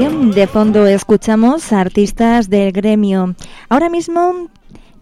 [0.00, 3.34] De fondo escuchamos a artistas del gremio.
[3.68, 4.48] Ahora mismo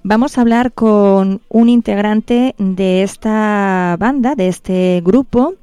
[0.02, 5.55] vamos a hablar con un integrante de esta banda, de este grupo.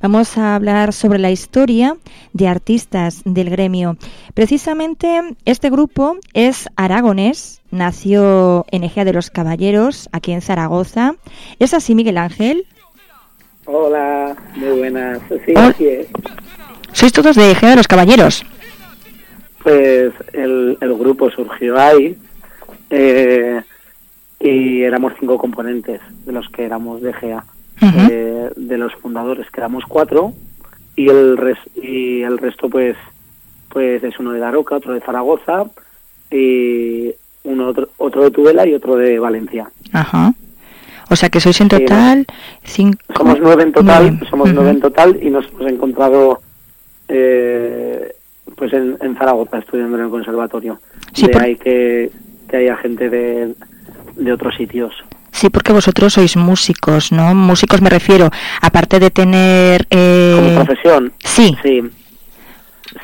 [0.00, 1.96] Vamos a hablar sobre la historia
[2.34, 3.96] de artistas del gremio.
[4.32, 11.16] Precisamente este grupo es aragonés, nació en Ejea de los Caballeros, aquí en Zaragoza.
[11.58, 12.64] ¿Es así, Miguel Ángel?
[13.64, 15.18] Hola, muy buenas.
[15.28, 15.66] Sí, Hola.
[15.66, 16.06] así es.
[16.92, 18.44] Sois todos de Ejea de los Caballeros.
[19.64, 22.16] Pues el, el grupo surgió ahí
[22.90, 23.60] eh,
[24.38, 27.44] y éramos cinco componentes de los que éramos de GEA.
[27.82, 27.98] Ujú.
[28.08, 30.32] Eh, de los fundadores que éramos cuatro
[30.94, 32.96] y el res, y el resto pues
[33.68, 35.64] pues es uno de Daroca, otro de Zaragoza
[36.30, 37.12] y
[37.42, 39.68] uno otro, otro de Tudela y otro de Valencia.
[39.92, 40.34] Ajá.
[41.10, 42.26] O sea que sois en total
[42.62, 42.98] cinco.
[43.16, 44.26] Somos nueve en total, nueve.
[44.30, 46.40] somos nueve en total y nos hemos encontrado
[47.08, 48.14] eh,
[48.56, 50.80] pues en, en Zaragoza estudiando en el conservatorio.
[51.12, 52.10] Sí, de por- ahí que,
[52.48, 53.54] que haya gente de,
[54.16, 54.92] de otros sitios.
[55.32, 57.34] Sí, porque vosotros sois músicos, ¿no?
[57.34, 58.30] Músicos me refiero,
[58.62, 59.86] aparte de tener...
[59.90, 61.82] eh, Como profesión, Sí, sí.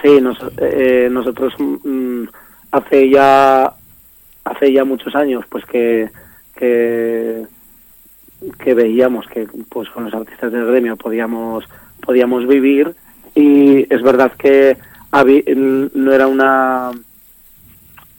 [0.02, 2.22] Sí, nos- eh, nosotros mm,
[2.70, 3.72] hace ya
[4.44, 6.08] hace ya muchos años pues que,
[6.56, 7.42] que
[8.62, 11.64] que veíamos que pues con los artistas del gremio podíamos
[12.00, 12.94] podíamos vivir
[13.34, 14.78] y es verdad que
[15.12, 16.90] no era una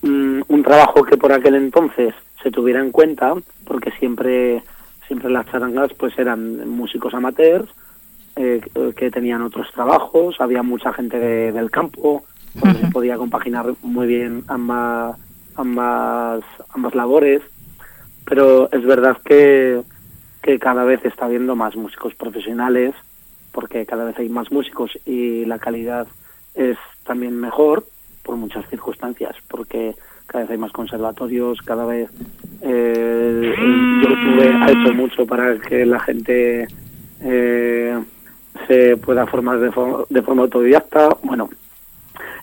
[0.03, 3.33] un trabajo que por aquel entonces se tuviera en cuenta
[3.65, 4.63] porque siempre
[5.07, 7.69] siempre las charangas pues eran músicos amateurs
[8.35, 8.61] eh,
[8.95, 12.23] que tenían otros trabajos había mucha gente de- del campo
[12.55, 15.17] donde se podía compaginar muy bien ambas
[15.55, 17.41] ambas ambas labores
[18.25, 19.81] pero es verdad que
[20.41, 22.95] que cada vez está habiendo más músicos profesionales
[23.51, 26.07] porque cada vez hay más músicos y la calidad
[26.55, 27.85] es también mejor
[28.23, 29.95] por muchas circunstancias porque
[30.27, 32.09] cada vez hay más conservatorios cada vez
[32.61, 36.67] eh, el YouTube ha hecho mucho para que la gente
[37.21, 37.99] eh,
[38.67, 39.71] se pueda formar de,
[40.09, 41.17] de forma autodidacta.
[41.23, 41.49] Bueno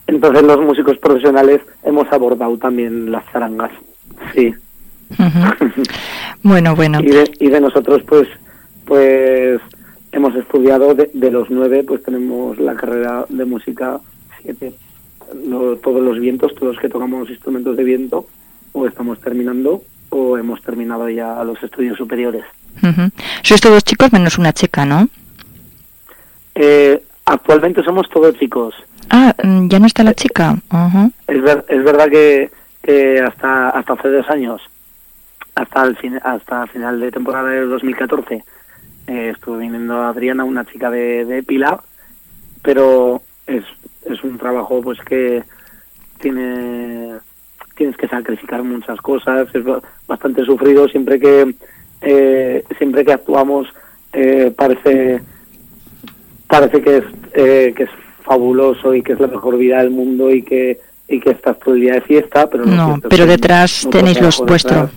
[0.07, 3.71] entonces los músicos profesionales hemos abordado también las zarangas
[4.35, 4.53] sí.
[6.43, 6.99] Bueno, bueno.
[7.01, 8.27] y de, y de nosotros pues
[8.85, 9.59] pues
[10.11, 13.99] hemos estudiado de, de los nueve pues tenemos la carrera de música
[14.41, 14.73] siete
[15.45, 18.25] Lo- todos los vientos todos los que tocamos instrumentos de viento
[18.73, 22.43] o estamos terminando o hemos terminado ya los estudios superiores
[22.81, 23.09] ujú.
[23.43, 25.07] Sois todos chicos menos una chica, ¿no?
[26.55, 28.73] Eh, actualmente somos todos chicos
[29.11, 30.55] Ah, mm, ya no está la chica.
[30.69, 31.09] Ajá.
[31.27, 32.51] es, ver- es verdad que,
[32.83, 34.61] que hasta hasta hace dos años
[35.55, 38.43] hasta el fin, hasta final de temporada de 2014
[39.07, 41.81] eh, estuvo viniendo Adriana una chica de, de Pilar
[42.61, 43.63] pero es,
[44.19, 45.43] es un trabajo pues que
[46.21, 47.13] tiene
[47.75, 51.55] tienes que sacrificar muchas cosas es ba- bastante sufrido siempre que
[52.01, 53.67] eh, siempre que actuamos
[54.13, 55.21] eh, parece
[56.47, 57.03] parece que es
[57.33, 57.89] eh, que es
[58.23, 61.73] fabuloso y que es la mejor vida del mundo y que y que estás todo
[61.75, 64.75] el día de fiesta pero No, es pero detrás tenéis los trabajo vuestro.
[64.75, 64.91] detrás.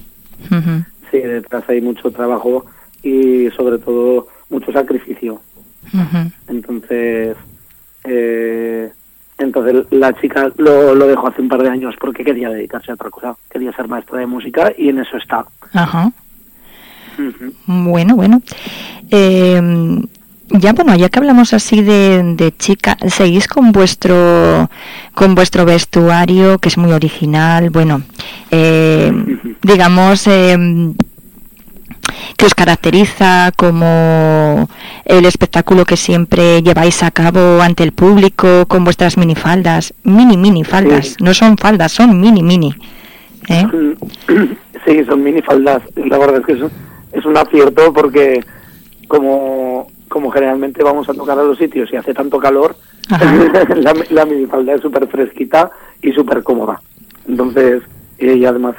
[0.50, 2.66] Ujú, sí detrás hay mucho trabajo
[3.03, 5.41] y sobre todo mucho sacrificio
[6.49, 7.37] entonces
[8.05, 8.91] eh,
[9.38, 12.94] entonces la chica lo, lo dejó hace un par de años porque quería dedicarse a
[12.94, 16.12] otra cosa quería ser maestra de música y en eso está Ajá.
[17.66, 18.43] Bueno, bueno.
[19.10, 19.60] Eh,
[20.48, 24.69] ya bueno, ya que hablamos así de, de chica, seguís con vuestro
[25.15, 27.70] con vuestro vestuario que es muy original.
[27.70, 28.02] Bueno,
[28.50, 29.12] eh,
[29.62, 30.56] digamos eh,
[32.43, 34.69] que os caracteriza como
[35.05, 40.65] el espectáculo que siempre lleváis a cabo ante el público con vuestras minifaldas, mini mini
[40.65, 41.17] faldas, Sí.
[41.21, 42.75] no son faldas, son mini mini.
[43.49, 43.65] ¿eh?
[44.85, 45.83] Sí, son minifaldas.
[45.94, 46.73] La verdad es que es, un-
[47.12, 48.41] es un acierto porque
[49.06, 52.75] como, como generalmente vamos a tocar a los sitios y hace tanto calor,
[53.77, 55.71] la, la minifalda es súper fresquita
[56.03, 56.81] y súper cómoda.
[57.29, 57.83] Entonces,
[58.19, 58.75] y además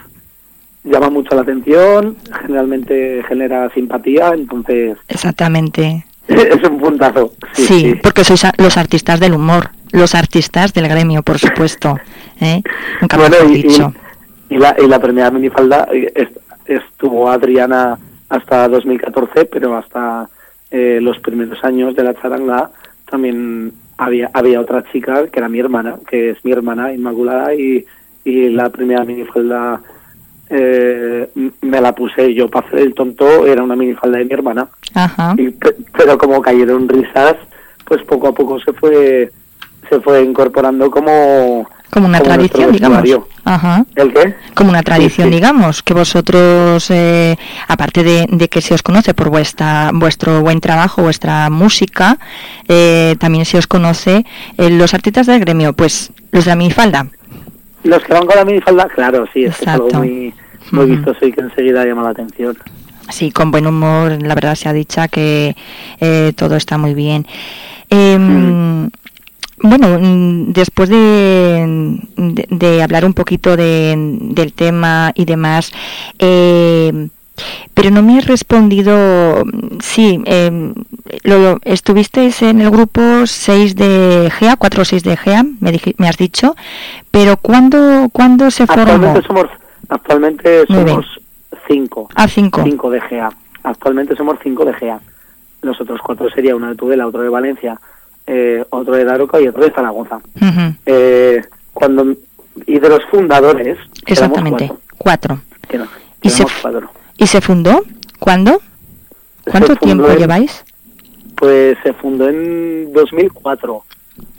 [0.83, 6.05] llama mucho la atención, generalmente genera simpatía, entonces Exactamente.
[6.27, 7.33] es un puntazo.
[7.53, 9.69] Sí, porque sois los artistas del humor.
[9.91, 11.97] los artistas del gremio, por supuesto.
[12.41, 12.61] ¿eh?
[13.01, 13.93] Nunca Bueno, dicho.
[14.49, 17.97] y- y la, y la primera minifalda eh, est- estuvo Adriana
[18.29, 20.27] hasta 2014, pero hasta
[20.71, 22.71] eh, los primeros años de la charanga
[23.09, 27.85] también había había otra chica que era mi hermana, que es mi hermana Inmaculada, y,
[28.25, 29.79] y la primera minifalda
[30.49, 31.29] eh,
[31.61, 34.67] me la puse yo para hacer el tonto, era una minifalda de mi hermana.
[34.93, 35.33] Ajá.
[35.37, 37.35] Y pe- pero como cayeron risas,
[37.85, 39.31] pues poco a poco se fue
[39.89, 43.03] se fue incorporando como Como una tradición, digamos.
[43.43, 43.85] Ajá.
[43.95, 44.33] ¿El qué?
[44.55, 45.35] Como una tradición, sí.
[45.35, 47.35] digamos, que vosotros, eh,
[47.67, 52.17] aparte de, de que se os conoce por vuestra, vuestro buen trabajo, vuestra música,
[52.69, 54.25] eh, también se os conoce
[54.57, 57.07] eh, los artistas del gremio, pues los de la minifalda.
[57.83, 60.33] Los que van con la minifalda, claro, sí, es, que es algo muy,
[60.71, 62.57] muy vistoso y que enseguida llama la atención.
[63.09, 65.55] Sí, con buen humor, la verdad se ha dicho que
[65.99, 67.25] eh, todo está muy bien.
[67.89, 68.89] Eh, Mm.
[69.65, 75.71] Bueno, mm, después de, de- de hablar un poquito de- del tema y demás,
[76.19, 77.07] eh,
[77.73, 79.43] pero no me has respondido,
[79.81, 80.73] sí, eh,
[81.23, 85.95] lo, estuvisteis en el grupo 6 de GEA, 4 o 6 de GEA, me, dij-
[85.97, 86.55] me has dicho,
[87.11, 88.83] pero ¿cuándo, ¿cuándo se formó?
[88.91, 89.45] Actualmente somos
[89.89, 91.05] actualmente somos
[91.67, 92.61] cinco, A 5.
[92.63, 93.29] cinco de GEA.
[93.63, 94.99] Actualmente somos cinco de GEA.
[95.61, 97.79] Los otros cuatro sería uno de Tudela, otro de Valencia,
[98.27, 100.19] eh, otro de Daroca y otro de Zaragoza.
[100.85, 101.41] Eh,
[101.73, 102.15] cuando
[102.67, 105.41] y de los fundadores Exactamente, cuatro, 4.
[105.69, 105.87] que no,
[106.21, 106.89] ¿Y se cuatro.
[107.17, 107.83] ¿Y se fundó?
[108.19, 108.61] ¿Cuándo?
[109.49, 110.63] ¿Cuánto tiempo en- lleváis?
[111.35, 113.83] Pues se fundó en 2004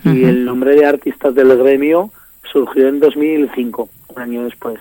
[0.04, 0.26] y Ujú.
[0.28, 2.10] el nombre de artistas del gremio
[2.50, 4.78] surgió en 2005, un año después.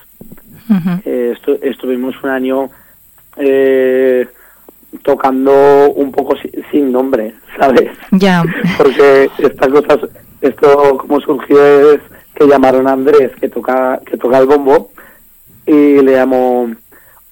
[1.06, 2.70] Eh, estu- estuvimos un año
[3.38, 4.28] eh,
[5.04, 7.90] tocando un poco si- sin nombre, ¿sabes?
[8.12, 8.44] Ya.
[8.78, 9.98] Porque esta cosa,
[10.42, 12.00] esto como surgió es
[12.36, 14.92] que llamaron a Andrés, que toca, que toca el bombo,
[15.66, 16.72] y le llamó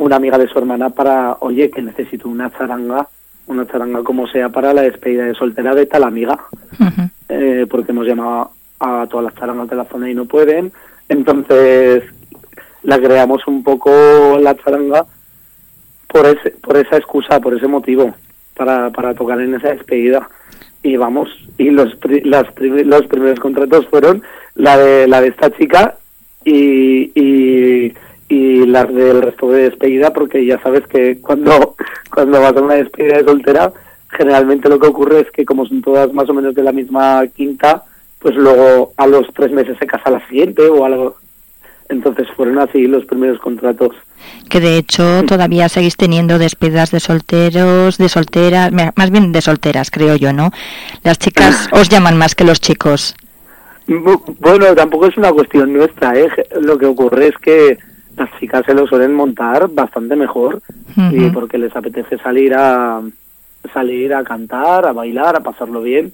[0.02, 3.08] una amiga de su hermana para, oye, que necesito una charanga,
[3.48, 6.38] una charanga como sea para la despedida de soltera de tal amiga,
[7.30, 10.72] eh, porque hemos llamado a todas las charangas de la zona y no pueden,
[11.08, 12.04] entonces
[12.84, 13.92] la creamos un poco
[14.42, 15.06] la charanga
[16.08, 18.14] por ese, por esa excusa, por ese motivo,
[18.56, 20.28] para, para tocar en esa despedida.
[20.84, 24.24] Y vamos, y los, pri- las prim- los primeros contratos fueron
[24.56, 25.96] la de, la de esta chica
[26.44, 27.94] y, y,
[28.32, 31.76] y las del resto de despedida, porque ya sabes que cuando,
[32.14, 33.74] cuando vas a una despedida de soltera,
[34.10, 37.24] generalmente lo que ocurre es que como son todas más o menos de la misma
[37.36, 37.84] quinta,
[38.20, 41.18] pues luego a los tres meses se casa la siguiente o algo.
[41.90, 43.94] Entonces fueron así los primeros contratos.
[44.50, 49.92] Que de hecho todavía seguís teniendo despedidas de solteros, de solteras, más bien de solteras,
[49.92, 50.52] creo yo, ¿no?
[51.04, 53.14] Las chicas os llaman más que los chicos.
[53.88, 56.30] Bu- Bueno, tampoco es una cuestión nuestra, ¿eh?
[56.62, 57.78] Lo que ocurre es que
[58.18, 60.62] las chicas se lo suelen montar bastante mejor
[61.12, 63.02] y porque les apetece salir a
[63.74, 66.12] salir a cantar, a bailar, a pasarlo bien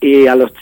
[0.00, 0.52] y a los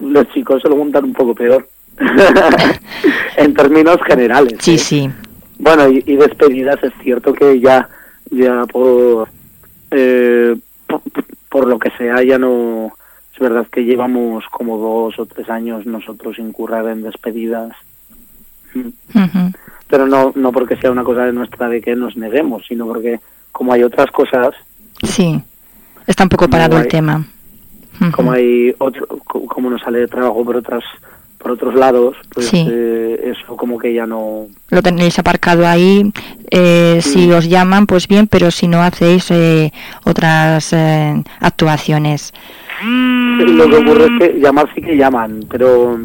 [0.00, 1.68] los chicos se lo montan un poco peor.
[3.36, 4.58] en términos generales.
[4.60, 4.78] Sí, ¿eh?
[4.78, 5.10] sí.
[5.58, 7.88] Bueno, y, y despedidas es cierto que ya,
[8.30, 9.28] ya por,
[9.90, 11.02] eh, por,
[11.48, 12.92] por lo que sea, ya no.
[13.32, 17.72] Es verdad que llevamos como dos o tres años nosotros sin currar en despedidas.
[18.74, 19.52] Ujú.
[19.92, 23.20] Pero no, no porque sea una cosa de nuestra de que nos neguemos, sino porque
[23.52, 24.54] como hay otras cosas,
[25.02, 25.38] Sí.
[26.06, 27.22] Está un poco parado el tema.
[28.14, 30.82] Como hay otro, co- como nos sale de trabajo por otras
[31.36, 32.66] por otros lados, pues Sí.
[32.70, 34.46] eh, eso como que ya no.
[34.70, 36.10] Lo tenéis aparcado ahí.
[36.50, 39.72] eh, Si os llaman, pues bien, pero si no hacéis eh,
[40.04, 42.32] otras eh, actuaciones.
[42.82, 45.98] Lo que ocurre es que llamar sí que llaman, pero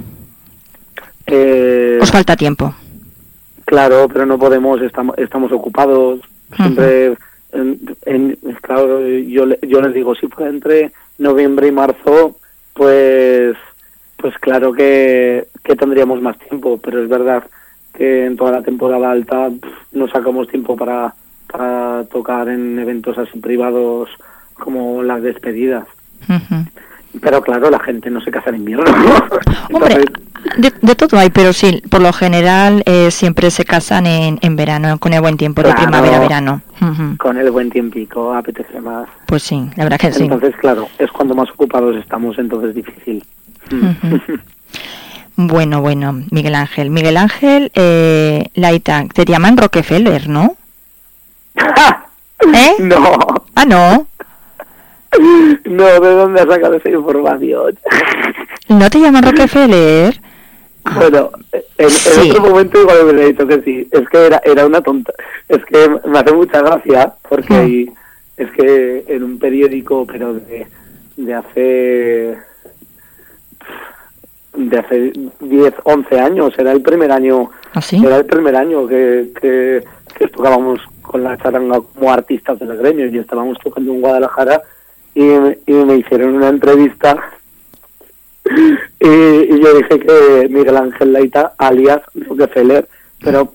[2.02, 2.74] Os falta tiempo.
[3.68, 6.22] Claro, pero no podemos, estamos, estamos ocupados.
[6.56, 7.18] Siempre,
[7.52, 12.38] en, en- claro, yo, yo les digo, si fuera entre noviembre y marzo,
[12.74, 13.58] pues,
[14.16, 17.44] pues claro que, que tendríamos más tiempo, pero es verdad
[17.94, 19.50] que en toda la temporada alta
[19.92, 21.14] no sacamos tiempo para,
[21.52, 24.10] para tocar en eventos así privados
[24.54, 25.86] como las despedidas.
[27.22, 28.86] Pero claro, la gente no se casa en invierno.
[29.74, 30.06] Hombre, Entonces,
[30.58, 34.56] de, de todo hay, pero sí, por lo general eh, siempre se casan en, en
[34.56, 36.62] verano, con el buen tiempo de primavera-verano.
[37.18, 39.08] Con el buen tiempico apetece más.
[39.26, 40.24] Pues sí, la verdad que sí.
[40.24, 43.24] Entonces, claro, es cuando más ocupados estamos, entonces difícil.
[45.40, 46.90] Bueno, bueno, Miguel Ángel.
[46.90, 50.56] Miguel Ángel, eh, Laita, te llaman Rockefeller, ¿no?
[51.56, 52.72] ¿Eh?
[52.80, 53.18] No,
[53.54, 54.08] Ah, no.
[55.66, 57.78] No, ¿de dónde has sacado esa información?
[58.70, 60.20] ¿No te llaman Rockefeller?
[60.96, 62.32] Bueno, en, en Sí.
[62.32, 63.86] otro momento igual me hubiera dicho que sí.
[63.92, 65.12] Es que era, era una tonta.
[65.50, 67.90] Es que me hace mucha gracia porque hay-
[68.38, 70.66] es que en un periódico, pero de,
[71.18, 72.38] de hace
[74.56, 75.12] de hace
[75.42, 77.98] 10, 11 años, era el primer año, ¿Así?
[78.04, 79.84] era el primer año que, que,
[80.18, 84.62] que tocábamos con la charanga como artistas del gremio y estábamos tocando en Guadalajara
[85.20, 87.18] y, y me hicieron una entrevista
[89.00, 92.88] y, y yo dije que Miguel Ángel Leita, alias Rockefeller,
[93.24, 93.54] pero,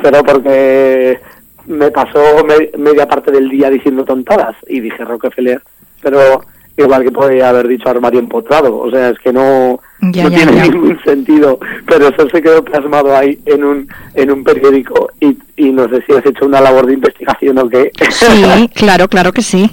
[0.00, 1.20] pero porque
[1.66, 5.62] me pasó me- media parte del día diciendo tontadas y dije Rockefeller,
[6.02, 6.42] pero
[6.76, 10.36] igual que podría haber dicho armario empotrado, o sea, es que no, Ya, no ya,
[10.36, 10.62] tiene ya.
[10.64, 15.70] ningún sentido, pero eso se quedó plasmado ahí en un, en un periódico y, y
[15.70, 17.90] no sé si has hecho una labor de investigación o qué.
[18.10, 19.70] Sí, claro, claro que sí.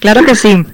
[0.00, 0.64] Claro que sí.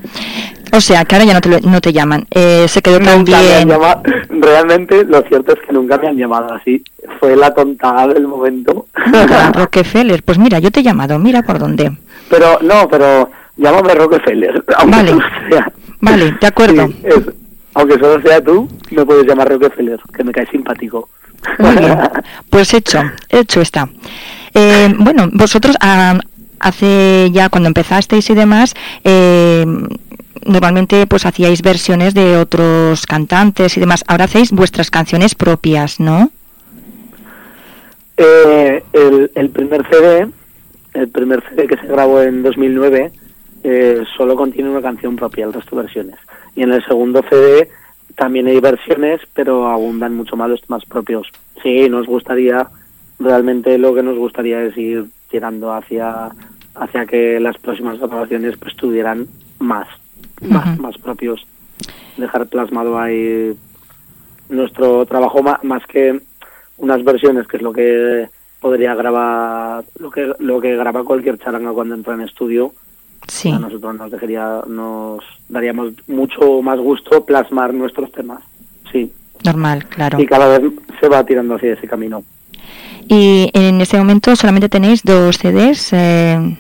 [0.74, 2.26] O sea, que ahora ya no te, lo- no te llaman.
[2.30, 3.68] Eh, se quedó tan bien.
[3.68, 4.02] llamado.
[4.30, 6.82] Realmente, lo cierto es que nunca me han llamado así.
[7.20, 8.86] Fue la tontada del momento.
[9.54, 11.92] Rockefeller, pues mira, yo te he llamado, mira por dónde.
[12.30, 13.30] pero, no, pero
[13.62, 14.64] llámame Rockefeller.
[14.76, 15.08] Aunque Vale.
[15.10, 15.72] solo sea.
[16.00, 16.86] Vale, de acuerdo.
[16.88, 17.30] Sí, es-
[17.74, 21.08] aunque solo sea tú, me puedes llamar Rockefeller, que me cae simpático.
[21.58, 21.98] Muy bien,
[22.50, 23.00] pues hecho,
[23.30, 23.88] hecho está.
[24.52, 26.18] Eh, bueno, vosotros ah,
[26.60, 29.64] hace ya cuando empezasteis y demás, eh,
[30.44, 34.04] normalmente pues hacíais versiones de otros cantantes y demás.
[34.06, 36.30] Ahora hacéis vuestras canciones propias, ¿no?
[38.18, 40.28] Eh, el, el primer CD,
[40.94, 43.12] el primer CD que se grabó en 2009,
[43.62, 46.18] eh, solo contiene una canción propia, el resto versiones.
[46.54, 47.68] Y en el segundo CD
[48.16, 51.28] también hay versiones, pero abundan mucho más los temas propios.
[51.62, 52.66] Sí, nos gustaría,
[53.18, 56.30] realmente lo que nos gustaría es ir tirando hacia
[56.74, 59.26] hacia que las próximas grabaciones pues tuvieran
[59.58, 59.86] más,
[60.40, 61.46] más, más propios.
[62.16, 63.54] Dejar plasmado ahí
[64.48, 66.20] nuestro trabajo más que
[66.78, 68.28] unas versiones que es lo que
[68.60, 72.72] podría grabar lo que lo que graba cualquier charanga cuando entra en estudio
[73.28, 78.42] Sí, a nosotros nos dejaría nos daríamos mucho más gusto plasmar nuestros temas
[78.90, 79.12] sí
[79.44, 80.20] normal, claro.
[80.20, 82.22] y cada vez se va tirando hacia ese camino
[83.08, 86.56] Y en ese momento solamente tenéis dos CDs, eh,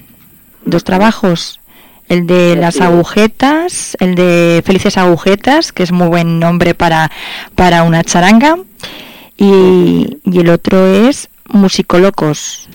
[0.64, 1.60] dos trabajos.
[2.08, 7.10] El de las agujetas, el de Felices Agujetas, que es muy buen nombre para,
[7.54, 8.58] para una charanga.
[9.38, 12.68] Y, y el otro es Musicolocos.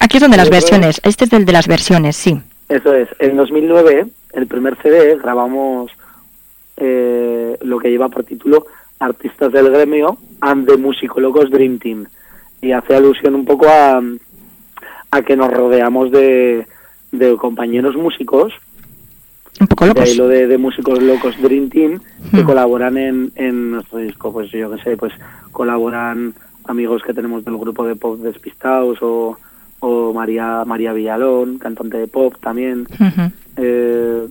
[0.00, 1.00] Aquí es donde las versiones.
[1.04, 2.40] Este es el de las versiones, sí.
[2.70, 3.08] Eso es.
[3.18, 5.90] En 2009, el primer CD, grabamos
[6.76, 8.66] eh, lo que lleva por título
[8.98, 12.06] Artistas del Gremio and the Musicologos Dream Team.
[12.62, 14.00] Y hace alusión un poco a,
[15.10, 16.66] a que nos rodeamos de,
[17.12, 18.52] de compañeros músicos,
[19.60, 20.16] Un poco de ahí locos.
[20.18, 22.00] lo de, de Músicos Locos Dream Team,
[22.30, 22.46] que Hmm.
[22.46, 24.32] colaboran en, en nuestro disco.
[24.32, 25.12] Pues yo que sé, pues
[25.52, 26.34] colaboran
[26.64, 29.36] amigos que tenemos del grupo de pop Despistados o,
[29.80, 32.86] o María, María Villalón, cantante de pop también.
[33.56, 34.28] Eh,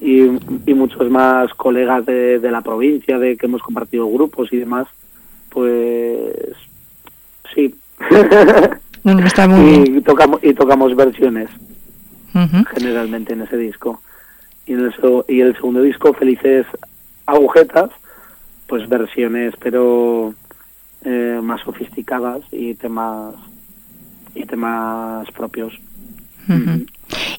[0.00, 0.22] y,
[0.70, 4.86] y muchos más colegas de, de la provincia de que hemos compartido grupos y demás
[5.56, 6.54] pues
[7.54, 7.74] sí.
[9.24, 9.96] Está muy bien.
[9.96, 11.48] y tocamos y tocamos versiones
[12.74, 14.02] generalmente en ese disco.
[14.66, 14.94] Y en el,
[15.28, 16.66] y el segundo disco felices
[17.24, 17.88] agujetas
[18.66, 20.34] pues versiones pero
[21.06, 23.34] eh, más sofisticadas y temas
[24.36, 25.72] y temas propios.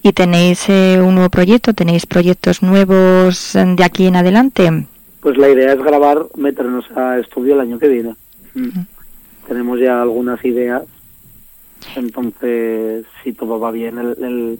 [0.04, 1.74] ¿Y tenéis eh, un nuevo proyecto?
[1.74, 4.88] ¿Tenéis proyectos nuevos eh, de aquí en adelante?
[5.22, 8.16] Pues la idea es grabar, meternos a estudio el año que viene.
[8.54, 8.82] Mm.
[9.48, 10.84] Tenemos ya algunas ideas.
[11.96, 14.60] Entonces, si todo va bien, el, el,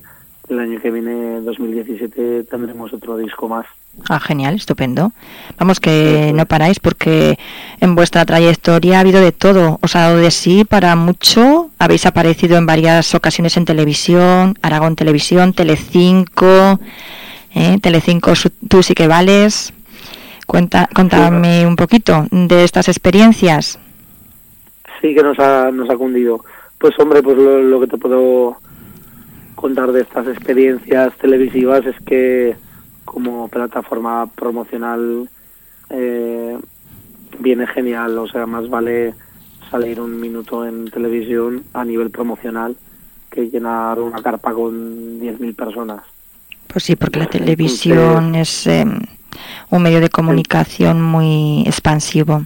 [0.50, 3.66] el año que viene, 2017, tendremos otro disco más.
[4.10, 5.12] Ah, genial, estupendo.
[5.58, 7.38] Vamos, que no paráis porque
[7.80, 9.80] en vuestra trayectoria ha habido de todo.
[9.82, 11.72] Os ha dado de sí para mucho.
[11.80, 16.80] Habéis aparecido en varias ocasiones en televisión, Aragón Televisión, Telecinco,
[17.54, 17.80] ¿eh?
[17.82, 18.34] Telecinco,
[18.70, 19.74] tú sí que vales.
[20.46, 23.80] Cuenta, contadme un poquito de estas experiencias.
[25.02, 26.46] Sí que nos ha, nos ha cundido.
[26.78, 28.58] Pues hombre, pues lo, lo que te puedo
[29.58, 32.56] contar de estas experiencias televisivas es que
[33.04, 35.28] como plataforma promocional
[35.90, 36.58] eh,
[37.40, 39.16] viene genial, o sea, más vale
[39.72, 42.78] salir un minuto en televisión a nivel promocional
[43.32, 46.02] que llenar una carpa con 10.000 personas.
[46.68, 48.86] Pues sí, porque la televisión es eh,
[49.72, 52.44] un medio de comunicación muy expansivo.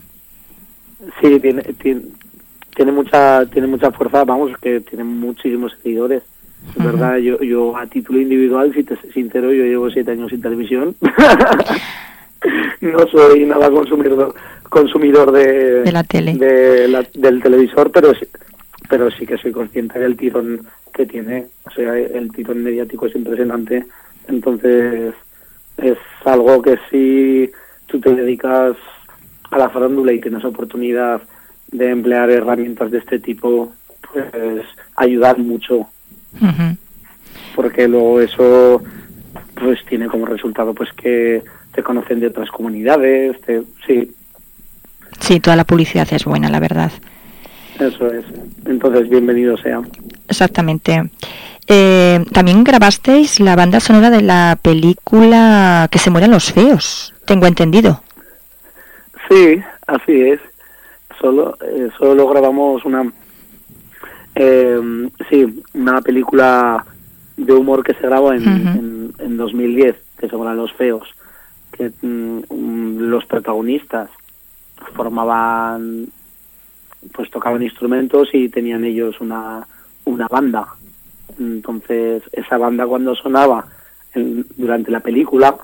[1.20, 2.04] Sí, tiene, tiene,
[2.74, 6.24] tiene mucha tiene mucha fuerza, vamos, que tiene muchísimos seguidores
[6.78, 10.30] Es verdad, yo, yo a título individual, si te soy sincero, yo llevo siete años
[10.30, 10.96] sin televisión.
[12.82, 14.34] no soy nada consumidor
[14.70, 16.34] consumidor de, De la tele.
[16.36, 18.26] de la- del televisor, pero sí,
[18.90, 21.48] pero sí que soy consciente del tirón que tiene.
[21.66, 23.86] O sea, el tirón mediático es impresionante.
[24.30, 25.14] Entonces,
[25.78, 27.52] es algo que si
[27.88, 28.78] tú te dedicas
[29.50, 31.22] a la farándula y tienes oportunidad
[31.72, 33.74] de emplear herramientas de este tipo,
[34.14, 34.26] pues
[34.96, 35.88] ayudar mucho
[37.56, 38.82] Porque luego eso
[39.56, 44.12] pues tiene como resultado pues que te conocen de otras comunidades, te, sí,
[45.20, 46.92] Sí, toda la publicidad es buena, la verdad.
[47.80, 48.26] eso es.
[48.66, 49.82] Entonces, bienvenido sea.
[50.28, 51.12] Exactamente.
[51.68, 57.46] Eh, también grabasteis la banda sonora de la película Que se mueren los feos, tengo
[57.46, 58.02] entendido.
[59.30, 60.40] Sí, así es.
[61.20, 63.04] Solo, eh, solo grabamos una,
[64.44, 66.84] eh, sí, una película
[67.38, 68.80] de humor que se grabó en, Ujú.
[68.80, 71.08] en, en 2010, que se llama Los Feos,
[71.72, 74.10] que mm, los protagonistas
[74.96, 76.08] formaban,
[77.14, 79.66] pues tocaban instrumentos y tenían ellos una,
[80.06, 80.68] una banda.
[81.40, 83.66] Entonces, esa banda cuando sonaba
[84.14, 85.56] en- durante la película,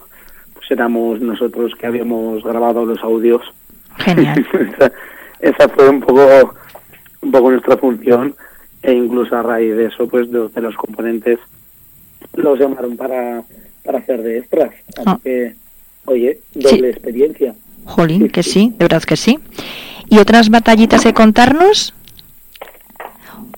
[0.54, 3.42] pues éramos nosotros que habíamos grabado los audios
[3.98, 4.46] Genial.
[4.78, 4.92] esa,
[5.40, 6.54] esa fue un poco
[7.22, 8.36] un poco nuestra función
[8.88, 11.38] e incluso a raíz de eso pues de, de los componentes
[12.36, 13.44] los llamaron para
[13.84, 15.20] para hacer de extras así Ah.
[15.24, 15.56] que
[16.06, 17.54] oye doble experiencia
[17.86, 19.40] Jolín, que sí, de verdad que sí.
[20.10, 21.94] ¿Y otras batallitas que contarnos?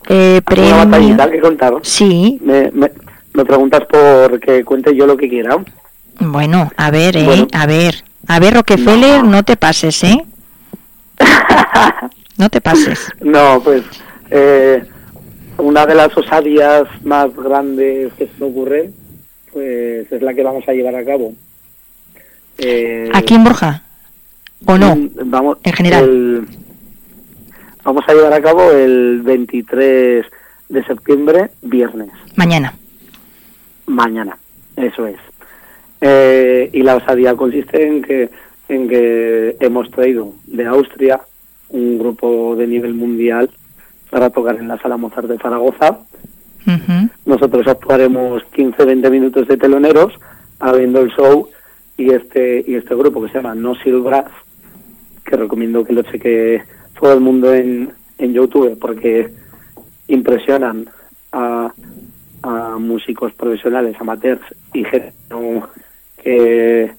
[0.08, 0.76] Eh, una premio.
[0.78, 2.92] batallita que contar Sí, me, me,
[3.34, 5.58] me preguntas por que cuente yo lo que quiera
[6.20, 7.48] bueno, a ver, eh, Bueno.
[7.54, 8.04] a ver.
[8.28, 10.24] A ver, Rockefeller, no, te pases, ¿eh?
[12.38, 13.12] No te pases.
[13.22, 13.84] no pues
[14.30, 14.84] eh,
[15.60, 18.94] una de las osadías más grandes que se me ocurren
[19.54, 21.34] pues es la que vamos a llevar a cabo
[22.58, 23.84] Eh, ¿Aquí en Borja?
[24.66, 24.96] ¿O no?
[25.26, 26.04] Vamos, En general.
[26.04, 26.48] el-
[27.84, 30.26] vamos a llevar a cabo el 23
[30.68, 32.74] de septiembre, viernes, Mañana.
[33.88, 34.38] mañana.
[34.76, 35.16] Eso es.
[36.02, 38.30] Eh, y la osadía consiste en que,
[38.68, 41.22] en que hemos traído de Austria
[41.70, 43.50] un grupo de nivel mundial
[44.10, 46.00] para tocar en la Sala Mozart de Zaragoza.
[47.26, 50.14] Nosotros actuaremos 15-20 minutos de teloneros
[50.60, 51.50] abriendo el show
[51.98, 54.26] y este y este grupo que se llama No Silvras,
[55.26, 56.62] que recomiendo que lo cheque
[57.00, 59.34] todo el mundo en, en YouTube porque
[60.08, 60.90] impresionan
[61.32, 61.72] a,
[62.44, 64.42] a músicos profesionales, amateurs
[64.74, 65.14] y gente
[66.22, 66.92] que,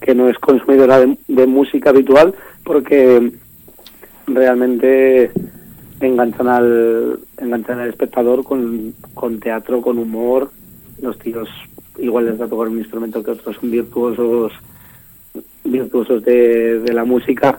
[0.00, 3.32] que no es consumidora de, de música habitual porque
[4.26, 5.30] realmente
[6.06, 10.50] enganchan al enganchan al espectador con, con teatro, con humor.
[11.00, 11.48] Los tíos
[11.98, 14.52] igual les da tocar un instrumento que otros son virtuosos
[15.64, 17.58] virtuosos de, de la música.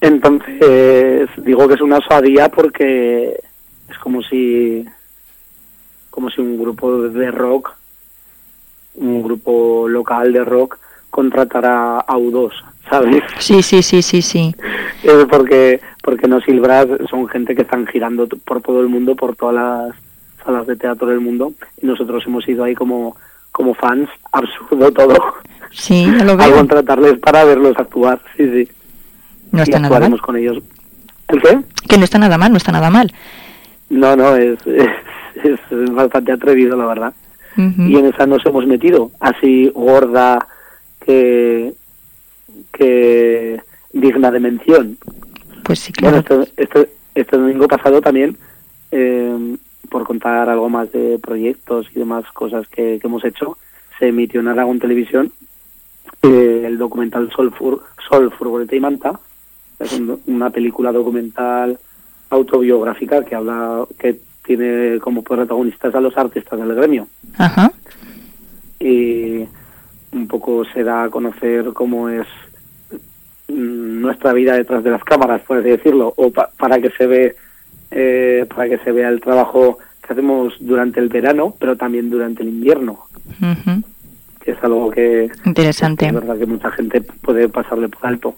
[0.00, 3.38] Entonces digo que es una osadía porque
[3.88, 4.84] es como si
[6.10, 7.74] como si un grupo de rock,
[8.94, 10.78] un grupo local de rock
[11.10, 12.52] contratara a U2,
[12.88, 13.22] ¿sabes?
[13.38, 14.54] Sí, sí, sí, sí, sí.
[15.08, 19.36] Eh, porque porque no Silvras son gente que están girando por todo el mundo, por
[19.36, 19.94] todas las
[20.44, 23.16] salas de teatro del mundo y nosotros hemos ido ahí como
[23.52, 25.14] como fans, absurdo todo,
[25.70, 26.56] Sí, ya lo a veo.
[26.56, 28.68] contratarles para verlos actuar, sí, sí.
[29.52, 30.26] No y está nada actuaremos mal.
[30.26, 30.58] con ellos.
[31.28, 31.58] ¿El qué?
[31.88, 33.12] Que no está nada mal, no está nada mal.
[33.90, 37.14] No, no, es, es, es bastante atrevido, la verdad.
[37.58, 40.46] Y en esa nos hemos metido, así gorda
[41.00, 41.72] que,
[42.72, 43.62] que
[44.06, 44.96] digna de mención.
[45.64, 46.42] Pues sí, Bueno, claro.
[46.44, 48.36] este, este, este domingo pasado también,
[48.92, 49.56] eh,
[49.90, 53.58] por contar algo más de proyectos y demás cosas que, que hemos hecho,
[53.98, 55.32] se emitió en Aragón Televisión
[56.22, 59.18] eh, el documental Sol, Fur, Sol, Furgoneta y Manta.
[59.78, 61.78] Es un- una película documental
[62.30, 67.72] autobiográfica que habla, que tiene como protagonistas a los artistas del gremio Ajá.
[68.78, 69.44] y
[70.12, 72.26] un poco se da a conocer cómo es
[73.48, 77.36] nuestra vida detrás de las cámaras, por así decirlo, o pa- para que se ve
[77.90, 82.42] eh, para que se vea el trabajo que hacemos durante el verano, pero también durante
[82.42, 83.06] el invierno,
[84.44, 86.06] que es algo que Interesante.
[86.06, 88.34] es verdad que mucha gente puede pasarle por alto.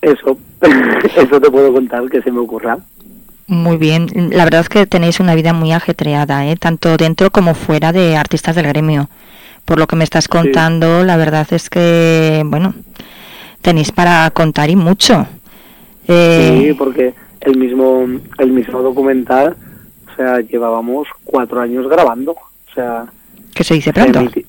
[0.00, 0.38] Eso,
[1.16, 2.78] eso te puedo contar que se me ocurra.
[3.46, 4.06] Muy bien.
[4.30, 6.56] La verdad es que tenéis una vida muy ajetreada, ¿eh?
[6.56, 9.08] tanto dentro como fuera de artistas del gremio.
[9.64, 12.74] Por lo que me estás contando, la verdad es que, bueno,
[13.62, 15.26] tenéis para contar y mucho.
[16.08, 18.06] Eh, Sí, porque el mismo
[18.38, 19.56] el mismo documental
[20.16, 22.32] sea, llevábamos cuatro años grabando.
[22.32, 23.06] O sea,
[23.54, 24.20] Que se dice se pronto.
[24.20, 24.44] emiti-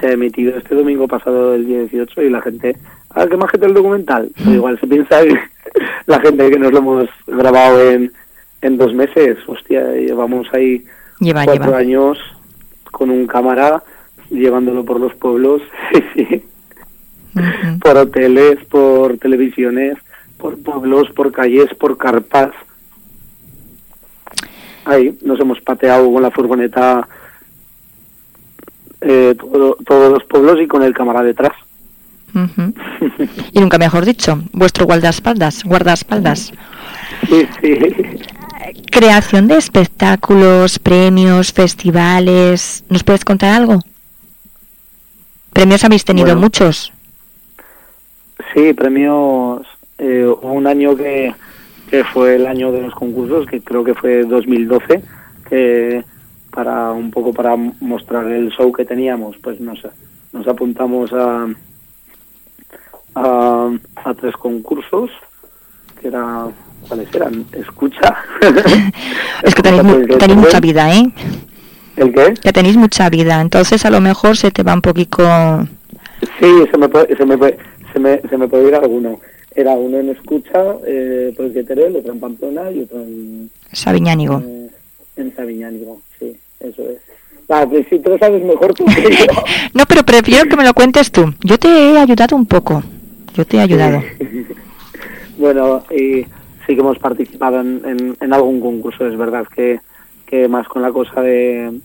[0.00, 2.76] se ha emitido este domingo pasado, el día 18, y la gente,
[3.10, 4.30] ah, qué más el documental.
[4.36, 5.38] Pero igual se piensa que
[6.06, 8.12] la gente que nos lo hemos grabado en,
[8.62, 10.84] en dos meses, hostia, llevamos ahí
[11.18, 11.78] Lleva, cuatro lleva.
[11.78, 12.18] años
[12.90, 13.82] con un cámara
[14.30, 15.62] llevándolo por los pueblos,
[17.82, 19.96] por hoteles, por televisiones,
[20.38, 22.50] por pueblos, por calles, por carpas.
[24.84, 27.08] Ahí nos hemos pateado con la furgoneta
[29.00, 31.52] eh, todo- todos los pueblos y con el cámara detrás.
[33.52, 36.52] Y nunca mejor dicho, vuestro guardaespaldas, guardaespaldas.
[37.28, 37.78] Sí, sí.
[38.90, 42.84] Creación de espectáculos, premios, festivales.
[42.90, 43.80] ¿Nos puedes contar algo?
[45.56, 46.42] Premios habéis tenido Bueno.
[46.42, 46.92] muchos.
[48.52, 49.66] Sí, premios.
[49.98, 51.34] eh, un año que,
[51.90, 55.02] que fue el año de los concursos, que creo que fue 2012,
[55.48, 56.04] que
[56.50, 59.78] para un poco para mostrar el show que teníamos, pues nos,
[60.32, 61.46] nos apuntamos a,
[63.14, 63.70] a,
[64.04, 65.10] a tres concursos,
[65.98, 66.46] que era,
[66.86, 67.46] ¿cuáles eran?
[67.52, 68.14] Escucha.
[69.42, 71.04] Es que tenéis, tenéis mucha ¿El vida, ¿eh?
[71.96, 72.34] Qué?
[72.40, 73.40] Que tenéis mucha vida.
[73.40, 75.24] Entonces a lo mejor se te va un poquito...
[76.40, 77.58] Sí, se me puede, se me puede,
[77.92, 79.20] se me, se me puede ir alguno.
[79.54, 83.50] Era uno en Escucha, eh, por el que Teruel, otro en Pamplona y otro en,
[83.72, 84.42] Sabiñánigo.
[84.44, 84.68] Eh,
[85.16, 86.98] en Sabiñánigo, sí, eso es.
[87.48, 89.26] Ah, pues si tú lo sabes mejor tú que yo.
[89.74, 91.32] No, pero prefiero que me lo cuentes tú.
[91.42, 92.82] Yo te he ayudado un poco.
[93.34, 94.02] Yo te he ayudado.
[95.38, 96.24] bueno, y
[96.66, 99.80] sí que hemos participado en, en, en algún concurso, es verdad que,
[100.26, 101.78] que más con la cosa de,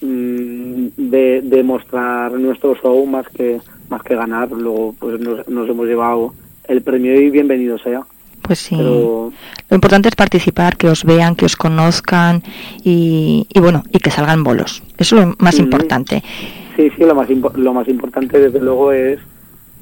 [0.00, 5.68] mm, de de mostrar nuestro show más que más que ganar, luego pues nos, nos
[5.68, 6.34] hemos llevado
[6.68, 8.02] el premio y bienvenido sea.
[8.42, 8.76] Pues sí.
[8.76, 9.32] Pero
[9.70, 12.42] Lo importante es participar, que os vean, que os conozcan
[12.84, 14.82] y, y bueno, y que salgan bolos.
[14.98, 15.64] Eso es lo más Ujú.
[15.64, 16.22] importante.
[16.76, 19.18] Sí, sí, lo más lo más importante desde luego es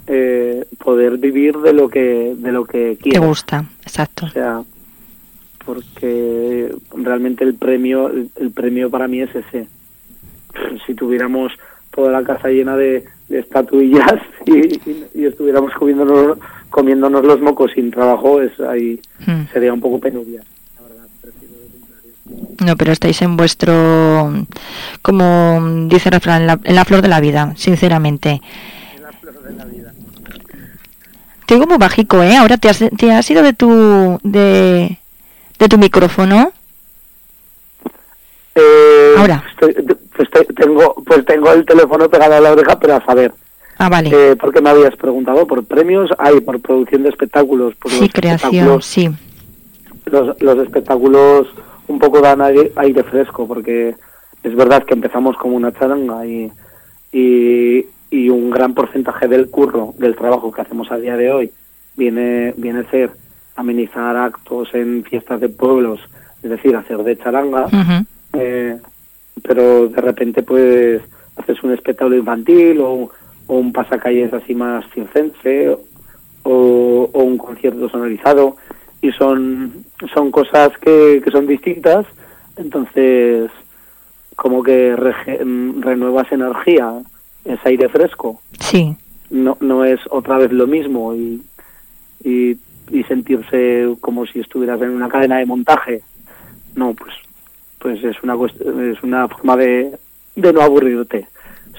[0.06, 3.20] eh, poder vivir de lo que de lo que Te quieres.
[3.26, 4.26] gusta, exacto.
[4.26, 4.62] O sea,
[5.64, 9.66] porque realmente el premio el, premio para mí es ese.
[10.86, 11.52] Si tuviéramos
[11.94, 14.14] toda la casa llena de, de estatuillas
[14.46, 14.58] y,
[14.90, 16.38] y- y estuviéramos comiéndonos
[16.70, 19.44] comiéndonos los mocos sin trabajo, es ahí Mm.
[19.52, 20.42] sería un poco penuria.
[22.58, 22.66] La.
[22.66, 24.32] No, pero estáis en vuestro,
[25.02, 28.40] como dice el refrán, en la, en la flor de la vida, sinceramente.
[31.46, 32.36] Te digo muy bajico, ¿eh?
[32.36, 34.98] Ahora te has, te has ido de tu, de,
[35.58, 36.52] de tu micrófono.
[38.54, 39.42] Eh, Ahora.
[39.50, 39.74] estoy-
[40.16, 43.32] pues te- tengo pues tengo el teléfono pegado a la oreja, pero a saber.
[43.78, 44.10] Ah, vale.
[44.12, 45.46] Eh, ¿Por qué me habías preguntado?
[45.46, 46.10] ¿Por premios?
[46.18, 47.74] Hay, por producción de espectáculos.
[47.74, 49.10] Por sí, los creación, sí.
[50.04, 51.48] Los, los espectáculos
[51.88, 53.96] un poco dan aire, aire fresco, porque
[54.44, 56.52] es verdad que empezamos como una charanga y,
[57.12, 61.52] y, y un gran porcentaje del curro, del trabajo que hacemos a día de hoy,
[61.96, 63.10] viene, viene a ser
[63.56, 66.00] amenizar actos en fiestas de pueblos,
[66.42, 67.68] es decir, hacer de charanga.
[68.32, 68.76] Eh,
[69.42, 71.02] pero de repente pues
[71.36, 73.10] haces un espectáculo infantil o,
[73.46, 75.76] o un pasacalles así más circense
[76.42, 78.56] o, o un concierto sonorizado.
[79.00, 82.06] Y son son cosas que, que son distintas
[82.56, 83.50] entonces
[84.36, 84.94] como que
[85.44, 87.02] mm, renuevas energía
[87.44, 88.40] es aire fresco.
[88.60, 88.96] Sí,
[89.30, 91.42] no no es otra vez lo mismo y,
[92.24, 92.56] y,
[92.90, 96.02] y sentirse como si estuvieras en una cadena de montaje
[96.74, 97.14] no pues
[97.78, 98.34] pues es una
[98.92, 99.98] es una forma de,
[100.36, 101.26] de no aburrirte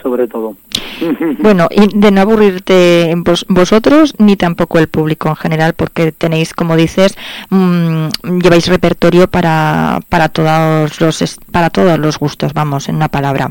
[0.01, 0.55] sobre todo
[1.39, 6.53] Bueno, y de no aburrirte vos- vosotros ni tampoco el público en general, porque tenéis,
[6.53, 7.17] como dices,
[7.49, 8.07] mm,
[8.41, 13.49] lleváis repertorio para, para todos los para todos los gustos, vamos, en una palabra.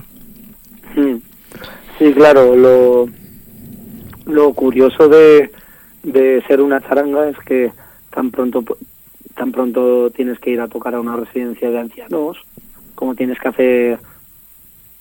[0.97, 1.17] Mm.
[1.99, 3.09] Sí, claro, lo,
[4.25, 5.51] lo curioso de,
[6.05, 7.73] de ser una charanga es que
[8.11, 8.65] tan pronto
[9.35, 12.41] tan pronto tienes que ir a tocar a una residencia de ancianos,
[12.95, 13.99] como tienes que hacer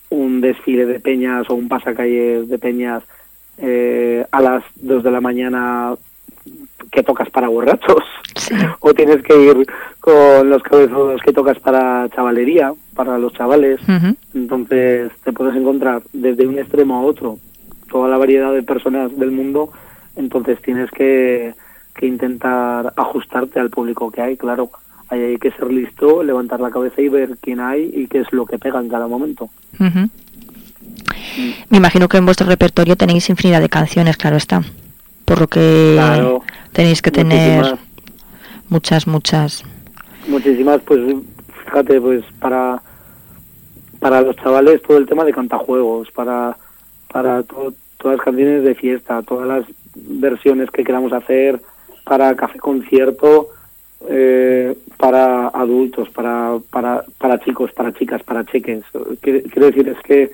[0.10, 3.04] un desfile de peñas o un pasacalles de peñas
[3.60, 5.94] eh, a las 2 de la mañana
[6.92, 8.04] que tocas para borrachos
[8.36, 8.56] Sí.
[8.80, 9.66] o tienes que ir
[10.00, 13.80] con los cabezudos que tocas para chavalería, para los chavales.
[14.34, 17.40] Entonces te puedes encontrar desde un extremo a otro
[17.92, 19.72] toda la variedad de personas del mundo,
[20.16, 21.54] entonces tienes que,
[21.96, 24.70] que intentar ajustarte al público que hay, claro.
[25.10, 28.32] Ahí hay que ser listo, levantar la cabeza y ver quién hay y qué es
[28.34, 29.50] lo que pega en cada momento.
[29.80, 30.10] Ujú.
[31.70, 34.64] Me imagino que en vuestro repertorio tenéis infinidad de canciones, claro está.
[35.26, 37.80] Por lo que Claro, tenéis que tener Muchísimas,
[38.70, 39.64] muchas, muchas.
[40.28, 41.00] muchísimas, pues
[41.66, 42.82] fíjate, pues para
[44.00, 46.58] para los chavales todo el tema de cantajuegos, para
[47.12, 51.62] para to- todas las canciones de fiesta, todas las versiones que queramos hacer
[52.04, 53.48] para café concierto,
[54.10, 58.84] eh, para adultos, para, para, para chicos, para chicas, para cheques.
[59.22, 60.32] Quiero decir, es que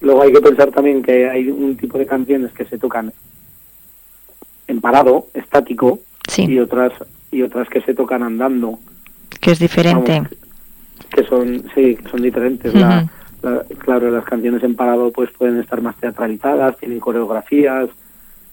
[0.00, 3.12] luego hay que pensar también que hay un tipo de canciones que se tocan
[4.68, 6.44] en parado, estático, Sí.
[6.44, 6.92] y otras
[7.30, 8.78] y otras que se tocan andando,
[9.40, 10.12] Que es diferente.
[10.20, 10.30] Vamos,
[11.14, 12.72] que son sí, que son diferentes.
[12.74, 13.08] La-
[13.42, 17.88] la- claro, las canciones en parado pues pueden estar más teatralizadas, tienen coreografías.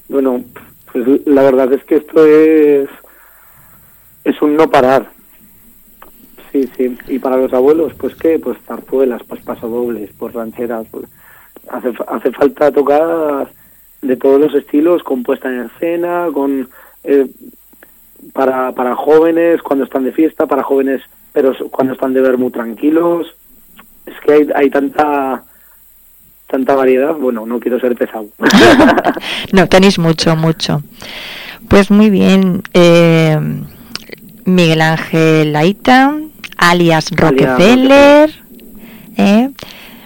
[0.10, 0.44] Bueno,
[0.92, 2.90] pues la verdad es que esto es
[4.24, 5.10] es un no parar.
[6.52, 6.98] Sí, sí.
[7.08, 10.88] Y para los abuelos, pues qué, pues zarzuelas, pues pasodobles, pues rancheras.
[10.92, 11.06] Pues,
[11.70, 13.52] hace, hace falta tocar
[14.02, 16.70] de todos los estilos, con puesta en escena, con
[17.04, 17.28] eh,
[18.34, 22.52] para, para jóvenes cuando están de fiesta, para jóvenes pero cuando están de ver muy
[22.52, 23.36] tranquilos.
[24.06, 25.44] Es que hay, hay tanta
[26.50, 27.14] tanta variedad.
[27.16, 28.28] Bueno, no quiero ser pesado.
[29.54, 30.82] no, tenéis mucho, mucho.
[31.68, 32.64] Pues muy bien.
[32.74, 33.40] eh,
[34.46, 36.16] Miguel Ángel Laita,
[36.58, 38.32] alias Rockefeller.
[39.18, 39.50] ¿eh?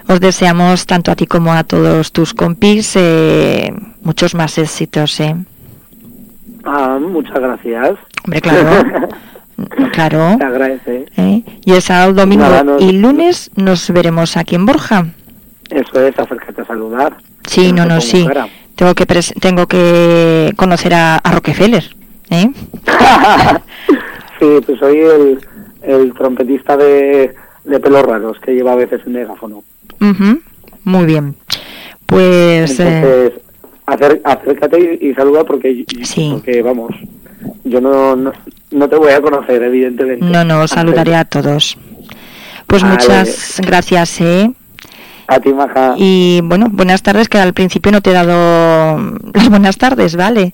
[0.08, 5.18] Os deseamos tanto a ti como a todos tus compis eh, muchos más éxitos.
[5.22, 5.36] ¿eh?
[6.66, 7.92] ah, muchas gracias.
[8.26, 8.86] Hombre, claro.
[9.94, 10.36] claro.
[10.38, 11.06] Se agradece.
[11.16, 11.44] ¿eh?
[11.64, 15.06] Y el sábado, domingo Nada, no- y lunes nos veremos aquí en Borja.
[15.74, 17.18] Eso es, acércate a saludar.
[17.48, 18.28] Sí, no, no, sí.
[18.76, 19.06] Tengo que
[19.40, 21.84] tengo que conocer a, a Rockefeller.
[22.30, 22.50] ¿eh?
[24.40, 25.40] sí, pues soy el,
[25.82, 27.34] el trompetista de,
[27.64, 29.64] de pelos raros que lleva a veces el megáfono.
[30.84, 31.36] Muy bien.
[32.06, 33.42] Pues eh, Entonces,
[33.88, 36.32] acer- acércate y, y saluda porque, Sí.
[36.34, 36.92] porque, vamos,
[37.64, 38.32] yo no, no,
[38.72, 40.24] no te voy a conocer, evidentemente.
[40.26, 41.78] no, no, saludaré a todos.
[42.68, 42.96] Pues Vale.
[42.96, 44.52] muchas gracias, ¿eh?
[45.28, 45.94] A ti, Maja.
[45.98, 48.98] Y bueno, buenas tardes, que al principio no te he dado
[49.34, 50.54] las buenas tardes, ¿vale?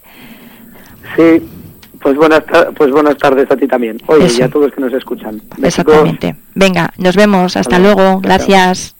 [1.15, 1.41] Sí,
[1.99, 2.43] pues buenas,
[2.75, 3.99] pues buenas tardes a ti también.
[4.07, 4.39] Oye, Eso.
[4.39, 5.41] y a todos los que nos escuchan.
[5.61, 6.35] Exactamente.
[6.55, 7.57] Venga, nos vemos.
[7.57, 8.19] Hasta luego.
[8.21, 8.95] Gracias.